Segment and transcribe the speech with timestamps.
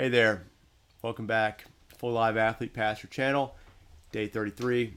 [0.00, 0.44] Hey there.
[1.02, 1.64] Welcome back.
[1.96, 3.56] Full Live Athlete Pastor Channel,
[4.12, 4.94] day 33,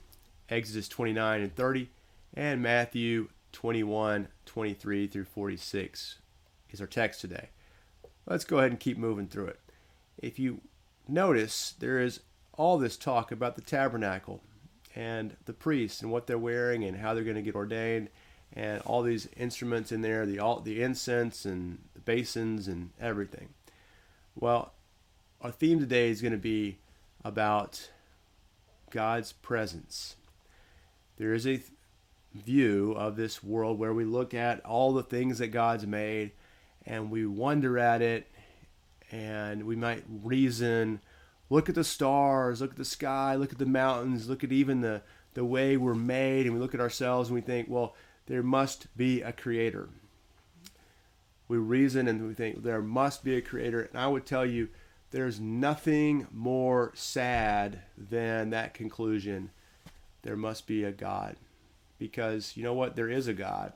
[0.47, 1.89] Exodus 29 and 30,
[2.35, 6.19] and Matthew 21, 23 through 46
[6.69, 7.49] is our text today.
[8.27, 9.59] Let's go ahead and keep moving through it.
[10.19, 10.61] If you
[11.07, 12.19] notice, there is
[12.53, 14.43] all this talk about the tabernacle
[14.95, 18.09] and the priests and what they're wearing and how they're going to get ordained
[18.53, 23.49] and all these instruments in there, the the incense and the basins and everything.
[24.35, 24.73] Well,
[25.43, 26.77] our theme today is going to be
[27.23, 27.89] about
[28.91, 30.15] God's presence.
[31.17, 31.71] There is a th-
[32.33, 36.31] view of this world where we look at all the things that God's made
[36.85, 38.27] and we wonder at it
[39.11, 41.01] and we might reason
[41.49, 44.79] look at the stars look at the sky look at the mountains look at even
[44.79, 45.01] the
[45.33, 47.93] the way we're made and we look at ourselves and we think well
[48.27, 49.89] there must be a creator
[51.49, 54.69] we reason and we think there must be a creator and i would tell you
[55.11, 59.51] there's nothing more sad than that conclusion.
[60.23, 61.35] There must be a God.
[61.99, 62.95] Because you know what?
[62.95, 63.73] There is a God.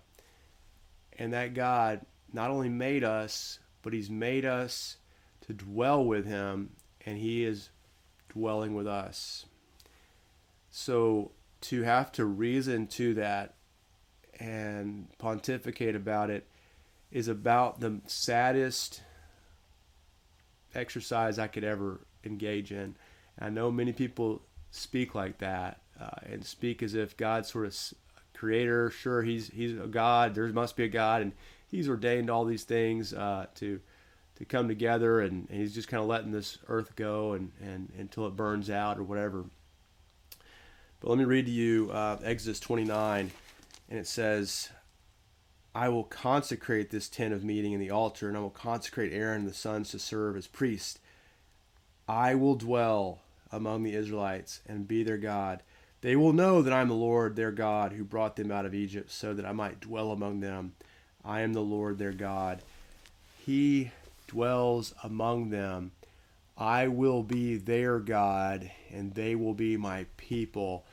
[1.17, 2.01] And that God
[2.33, 4.97] not only made us, but He's made us
[5.45, 6.71] to dwell with Him,
[7.05, 7.69] and He is
[8.29, 9.45] dwelling with us.
[10.71, 13.53] So to have to reason to that
[14.39, 16.47] and pontificate about it
[17.11, 19.01] is about the saddest
[20.75, 22.95] exercise I could ever engage in.
[23.39, 27.77] I know many people speak like that uh, and speak as if God's sort of
[28.33, 28.89] creator.
[28.89, 30.35] Sure, he's he's a God.
[30.35, 31.31] There must be a God, and
[31.69, 33.79] he's ordained all these things uh, to
[34.35, 37.89] to come together, and, and he's just kind of letting this earth go and, and
[37.97, 39.45] until it burns out or whatever.
[40.99, 43.31] But let me read to you uh, Exodus 29,
[43.89, 44.69] and it says,
[45.75, 49.41] I will consecrate this tent of meeting and the altar, and I will consecrate Aaron
[49.41, 50.99] and the sons to serve as priests.
[52.07, 53.19] I will dwell
[53.51, 55.61] among the Israelites and be their God.
[55.99, 58.73] They will know that I am the Lord their God who brought them out of
[58.73, 60.75] Egypt, so that I might dwell among them.
[61.25, 62.61] I am the Lord their God.
[63.45, 63.91] He
[64.27, 65.91] dwells among them.
[66.57, 70.85] I will be their God, and they will be my people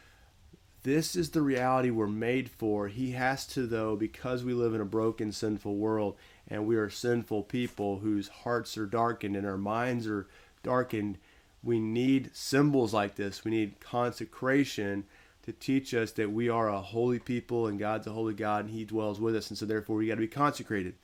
[0.85, 2.89] this is the reality we're made for.
[2.89, 6.17] He has to, though, because we live in a broken, sinful world
[6.49, 10.27] and we are sinful people whose hearts are darkened and our minds are
[10.63, 11.19] darkened.
[11.63, 13.45] We need symbols like this.
[13.45, 15.05] We need consecration
[15.45, 18.75] to teach us that we are a holy people and God's a holy God and
[18.75, 19.51] He dwells with us.
[19.51, 20.95] And so, therefore, we got to be consecrated.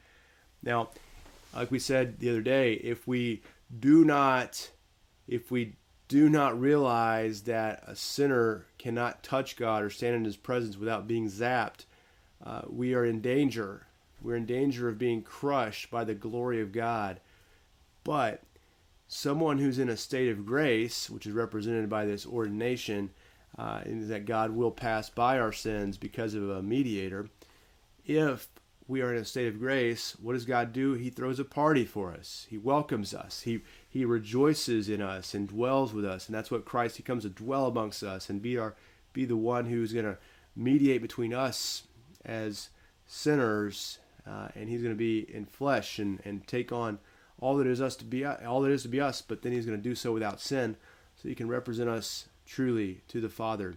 [0.62, 0.90] Now,
[1.54, 3.42] like we said the other day, if we
[3.78, 4.70] do not,
[5.28, 5.74] if we
[6.08, 11.06] do not realize that a sinner cannot touch God or stand in His presence without
[11.06, 11.84] being zapped,
[12.44, 13.86] uh, we are in danger.
[14.22, 17.20] We're in danger of being crushed by the glory of God.
[18.04, 18.42] But
[19.06, 23.10] someone who's in a state of grace, which is represented by this ordination,
[23.58, 27.28] uh, that God will pass by our sins because of a mediator.
[28.06, 28.48] If
[28.86, 30.94] we are in a state of grace, what does God do?
[30.94, 32.46] He throws a party for us.
[32.48, 33.42] He welcomes us.
[33.42, 36.96] He he rejoices in us and dwells with us, and that's what Christ.
[36.96, 38.74] He comes to dwell amongst us and be our
[39.12, 40.18] be the one who's going to
[40.54, 41.84] mediate between us
[42.24, 42.68] as
[43.06, 46.98] sinners, uh, and he's going to be in flesh and and take on
[47.40, 49.22] all that is us to be all that is to be us.
[49.22, 50.76] But then he's going to do so without sin,
[51.16, 53.74] so he can represent us truly to the Father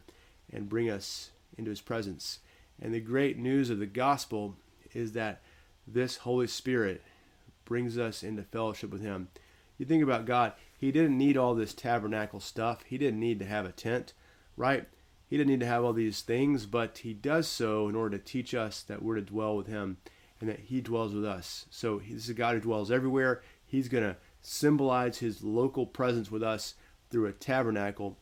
[0.52, 2.40] and bring us into his presence.
[2.82, 4.56] And the great news of the gospel
[4.94, 5.42] is that
[5.88, 7.02] this Holy Spirit
[7.66, 9.30] brings us into fellowship with Him.
[9.82, 12.84] You think about God, He didn't need all this tabernacle stuff.
[12.84, 14.14] He didn't need to have a tent,
[14.56, 14.88] right?
[15.28, 18.24] He didn't need to have all these things, but He does so in order to
[18.24, 19.98] teach us that we're to dwell with Him
[20.40, 21.66] and that He dwells with us.
[21.72, 23.42] So He's a God who dwells everywhere.
[23.66, 26.76] He's going to symbolize His local presence with us
[27.10, 28.20] through a tabernacle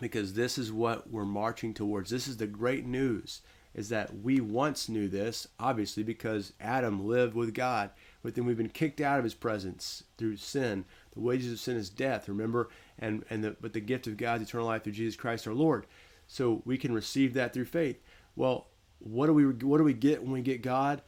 [0.00, 2.10] because this is what we're marching towards.
[2.10, 3.42] This is the great news
[3.74, 7.90] is that we once knew this, obviously, because Adam lived with God,
[8.22, 10.84] but then we've been kicked out of his presence through sin.
[11.14, 12.68] The wages of sin is death, remember?
[12.98, 15.86] And and the, but the gift of God's eternal life through Jesus Christ our Lord.
[16.26, 18.00] So we can receive that through faith.
[18.36, 18.68] Well,
[18.98, 21.02] what do we what do we get when we get God?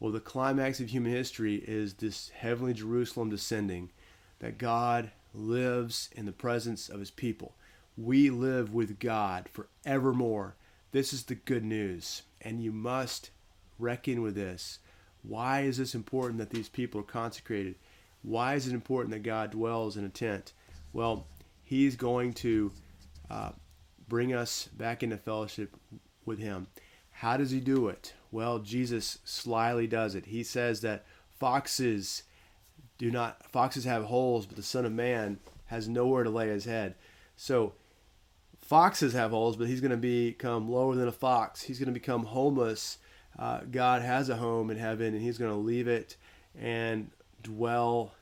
[0.00, 3.90] Well, the climax of human history is this heavenly Jerusalem descending,
[4.40, 7.54] that God lives in the presence of his people.
[7.96, 10.56] We live with God forevermore
[10.92, 13.30] this is the good news, and you must
[13.78, 14.78] reckon with this.
[15.22, 17.76] Why is this important that these people are consecrated?
[18.22, 20.52] Why is it important that God dwells in a tent?
[20.92, 21.26] Well,
[21.62, 22.72] He's going to
[23.30, 23.50] uh,
[24.08, 25.74] bring us back into fellowship
[26.24, 26.66] with Him.
[27.10, 28.14] How does He do it?
[28.30, 30.26] Well, Jesus slyly does it.
[30.26, 31.04] He says that
[31.38, 32.24] foxes
[32.98, 36.66] do not foxes have holes, but the Son of Man has nowhere to lay his
[36.66, 36.94] head.
[37.36, 37.72] So
[38.60, 41.62] foxes have holes, but he's going to become lower than a fox.
[41.62, 42.98] He's going to become homeless.
[43.38, 46.16] Uh, God has a home in heaven, and he's going to leave it
[46.60, 47.10] and
[47.42, 48.12] dwell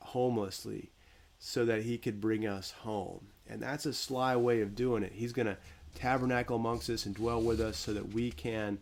[0.00, 0.90] homelessly
[1.38, 3.26] so that he could bring us home.
[3.48, 5.12] And that's a sly way of doing it.
[5.14, 5.56] He's going to
[5.94, 8.78] tabernacle amongst us and dwell with us so that we can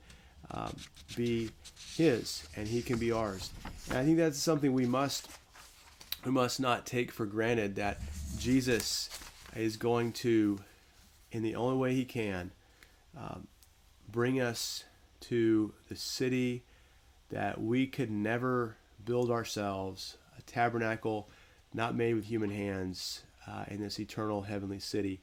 [0.50, 0.74] um,
[1.16, 1.50] be
[1.96, 3.50] his and he can be ours.
[3.88, 5.28] And I think that's something we must
[6.24, 8.00] we must not take for granted that
[8.38, 9.08] Jesus
[9.56, 10.58] is going to,
[11.30, 12.50] in the only way he can,
[13.16, 13.46] um,
[14.10, 14.84] bring us
[15.20, 16.64] to the city
[17.30, 21.28] that we could never build ourselves, a tabernacle
[21.74, 25.20] not made with human hands uh, in this eternal heavenly city.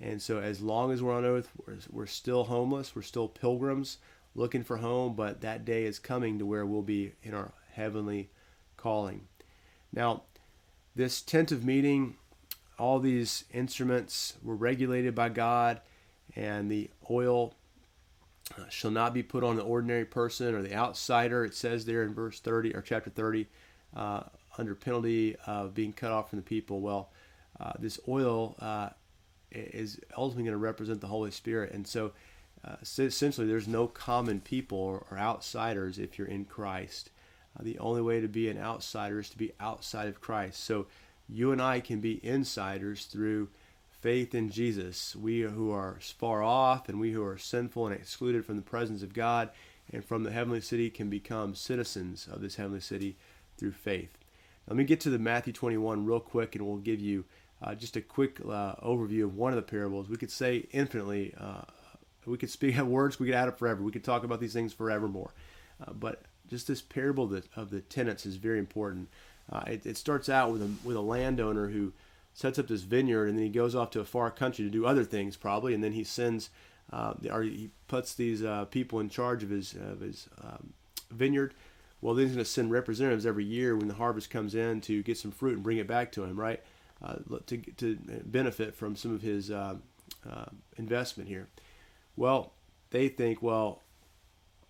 [0.00, 3.98] And so, as long as we're on earth, we're, we're still homeless, we're still pilgrims
[4.34, 8.28] looking for home, but that day is coming to where we'll be in our heavenly
[8.76, 9.22] calling.
[9.92, 10.22] Now,
[10.94, 12.16] this tent of meeting,
[12.78, 15.80] all these instruments were regulated by God,
[16.34, 17.54] and the oil
[18.68, 21.44] shall not be put on the ordinary person or the outsider.
[21.44, 23.46] It says there in verse 30 or chapter 30,
[23.94, 24.22] uh,
[24.58, 26.80] under penalty of being cut off from the people.
[26.80, 27.10] Well,
[27.60, 28.90] uh, this oil uh,
[29.50, 32.12] is ultimately going to represent the Holy Spirit, and so
[32.64, 37.10] uh, essentially, there's no common people or, or outsiders if you're in Christ.
[37.58, 40.64] Uh, the only way to be an outsider is to be outside of Christ.
[40.64, 40.86] So
[41.28, 43.48] you and I can be insiders through
[44.06, 45.16] faith in Jesus.
[45.16, 49.02] We who are far off and we who are sinful and excluded from the presence
[49.02, 49.50] of God
[49.92, 53.16] and from the heavenly city can become citizens of this heavenly city
[53.58, 54.16] through faith.
[54.68, 57.24] Let me get to the Matthew 21 real quick and we'll give you
[57.60, 60.08] uh, just a quick uh, overview of one of the parables.
[60.08, 61.62] We could say infinitely uh,
[62.26, 63.82] we could speak of words, we could add up forever.
[63.82, 65.34] We could talk about these things forevermore.
[65.84, 69.08] Uh, but just this parable of the, of the tenants is very important.
[69.50, 71.92] Uh, it, it, starts out with a, with a landowner who
[72.36, 74.86] sets up this vineyard and then he goes off to a far country to do
[74.86, 76.50] other things probably and then he sends
[76.92, 80.72] uh, or he puts these uh, people in charge of his, of his um,
[81.10, 81.52] vineyard
[82.00, 85.02] well then he's going to send representatives every year when the harvest comes in to
[85.02, 86.62] get some fruit and bring it back to him right
[87.02, 87.16] uh,
[87.46, 89.74] to, to benefit from some of his uh,
[90.78, 91.48] investment here
[92.16, 92.52] well,
[92.90, 93.82] they think, well,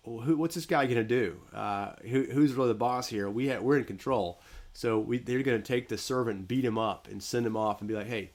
[0.03, 1.39] who, what's this guy going to do?
[1.53, 3.29] Uh, who, who's really the boss here?
[3.29, 4.39] We ha- we're in control.
[4.77, 7.57] So we, they're going to take the servant and beat him up and send him
[7.57, 8.29] off and be like, hey,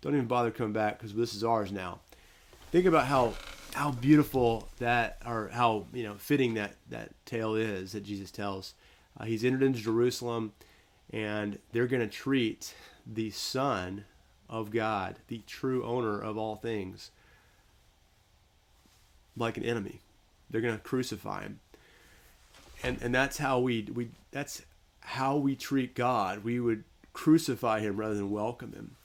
[0.00, 2.00] don't even bother coming back because this is ours now.
[2.70, 3.34] Think about how
[3.74, 8.72] how beautiful that or how you know fitting that that tale is that Jesus tells.
[9.20, 10.52] Uh, he's entered into Jerusalem,
[11.12, 12.72] and they're going to treat
[13.06, 14.06] the Son
[14.48, 17.10] of God, the true owner of all things,
[19.36, 20.00] like an enemy.
[20.48, 21.60] They're going to crucify him.
[22.82, 24.62] And and that's how we we that's
[25.02, 26.44] how we treat God.
[26.44, 28.96] We would crucify him rather than welcome him.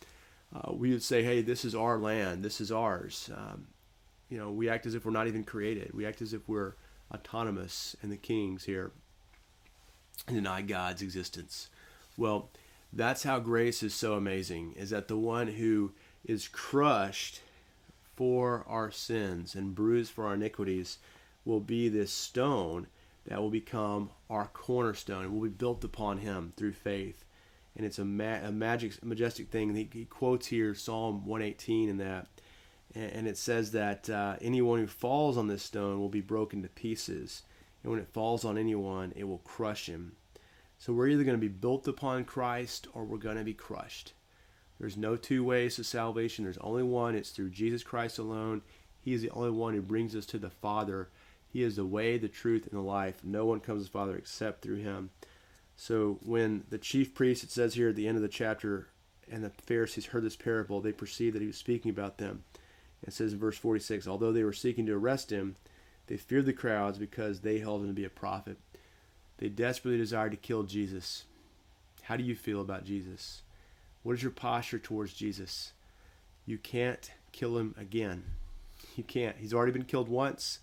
[0.56, 2.44] Uh, we would say, "Hey, this is our land.
[2.44, 3.68] This is ours." Um,
[4.30, 5.94] you know, we act as if we're not even created.
[5.94, 6.74] We act as if we're
[7.14, 8.92] autonomous and the kings here
[10.28, 11.70] and deny God's existence.
[12.18, 12.50] Well,
[12.92, 14.74] that's how grace is so amazing.
[14.74, 15.92] Is that the one who
[16.26, 17.42] is crushed
[18.16, 20.98] for our sins and bruised for our iniquities
[21.46, 22.88] will be this stone
[23.28, 27.26] that will become our cornerstone and will be built upon him through faith.
[27.76, 29.76] And it's a, ma- a magic, majestic thing.
[29.76, 32.28] He, he, quotes here Psalm 118 in that.
[32.96, 36.64] And, and it says that uh, anyone who falls on this stone will be broken
[36.64, 37.44] to pieces.
[37.84, 40.14] And when it falls on anyone, it will crush him.
[40.80, 44.14] So we're either going to be built upon Christ or we're going to be crushed.
[44.80, 46.44] There's no two ways to salvation.
[46.44, 47.16] There's only one.
[47.16, 48.62] It's through Jesus Christ alone.
[49.02, 51.10] He is the only one who brings us to the Father.
[51.58, 53.24] He is the way, the truth, and the life.
[53.24, 55.10] No one comes to the Father except through him.
[55.76, 58.90] So when the chief priest, it says here at the end of the chapter,
[59.28, 62.44] and the Pharisees heard this parable, they perceived that he was speaking about them.
[63.02, 65.56] It says in verse 46 Although they were seeking to arrest him,
[66.06, 68.58] they feared the crowds because they held him to be a prophet.
[69.40, 71.24] They desperately desired to kill Jesus.
[72.04, 73.42] How do you feel about Jesus?
[74.04, 75.72] What is your posture towards Jesus?
[76.46, 78.26] You can't kill him again.
[78.96, 79.38] You can't.
[79.38, 80.60] He's already been killed once,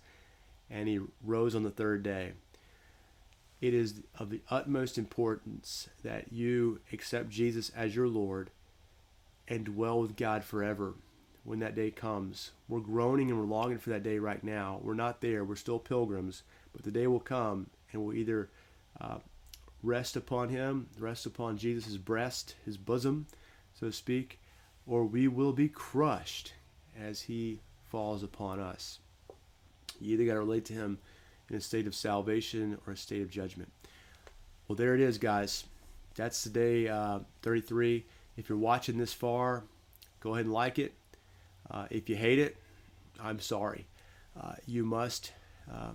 [0.69, 2.33] and he rose on the third day.
[3.61, 8.51] It is of the utmost importance that you accept Jesus as your Lord
[9.47, 10.93] and dwell with God forever
[11.43, 12.51] when that day comes.
[12.67, 14.79] We're groaning and we're longing for that day right now.
[14.83, 15.43] We're not there.
[15.45, 16.43] We're still pilgrims,
[16.73, 18.49] but the day will come and we'll either
[18.99, 19.19] uh,
[19.83, 23.27] rest upon him, rest upon Jesus' breast, his bosom,
[23.79, 24.39] so to speak,
[24.85, 26.53] or we will be crushed
[26.99, 28.99] as he falls upon us.
[29.99, 30.99] You either got to relate to him
[31.49, 33.71] in a state of salvation or a state of judgment.
[34.67, 35.63] Well, there it is, guys.
[36.15, 38.03] that's day uh, 33.
[38.37, 39.63] If you're watching this far,
[40.21, 40.93] go ahead and like it.
[41.69, 42.57] Uh, if you hate it,
[43.21, 43.85] I'm sorry.
[44.39, 45.31] Uh, you must
[45.71, 45.91] uh,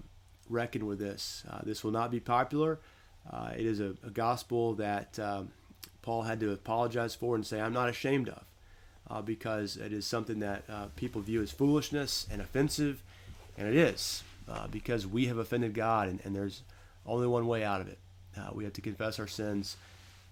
[0.49, 1.45] reckon with this.
[1.50, 2.78] Uh, this will not be popular.
[3.30, 5.50] Uh, it is a, a gospel that um,
[6.02, 8.30] Paul had to apologize for and say, I'm not ashamed
[9.09, 10.64] of, because it is something that
[10.97, 13.02] people view as foolishness and offensive,
[13.60, 16.62] and it is, uh, because we have offended God, and, and, there's
[17.04, 17.98] only one way out of it.
[18.36, 19.76] Uh, we have to confess our sins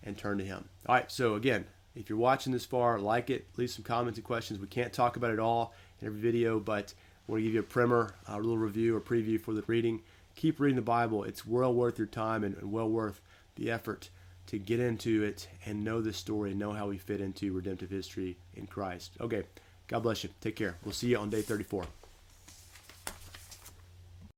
[0.03, 0.65] and turn to Him.
[0.87, 4.25] All right, so again, if you're watching this far, like it, leave some comments and
[4.25, 4.59] questions.
[4.59, 6.95] We can't talk about it all in every video, but
[7.29, 10.01] I want to give you a primer, a little review or preview for the reading.
[10.35, 11.25] Keep reading the Bible.
[11.25, 13.21] It's well worth your time and, well worth
[13.57, 14.09] the effort
[14.47, 17.91] to get into it and know the story and know how we fit into redemptive
[17.91, 19.13] history in Christ.
[19.21, 19.43] Okay,
[19.87, 20.31] God bless you.
[20.41, 20.77] Take care.
[20.83, 21.85] We'll see you on day 34.